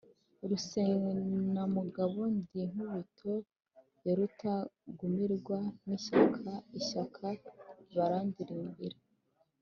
Rusenamugabo 0.49 2.19
ndi 2.35 2.57
inkubito 2.65 3.33
ya 4.05 4.13
Rutagumirwa 4.17 5.57
n’ishyaka, 5.85 6.51
ishyaka 6.79 7.23
barandilimba. 7.95 8.79